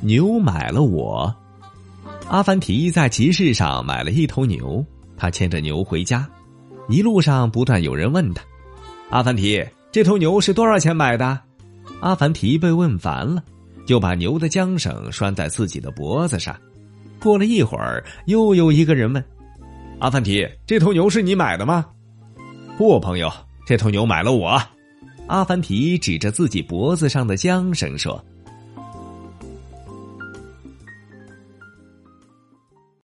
[0.00, 1.34] 牛买了我。
[2.28, 4.84] 阿凡提在集市上买了一头牛
[5.16, 6.28] 他牵着牛回家。
[6.88, 8.42] 一路上不断有人问他
[9.10, 11.38] 阿凡提这头牛是多少钱买的？
[12.00, 13.42] 阿凡提被问烦了
[13.86, 16.56] 就把牛的缰绳拴在自己的脖子上。
[17.20, 19.22] 过了一会儿又有一个人问
[19.98, 21.84] 阿凡提这头牛是你买的吗
[22.78, 23.30] 不朋友
[23.66, 24.60] 这头牛买了我。
[25.26, 28.24] 阿凡提指着自己脖子上的缰绳说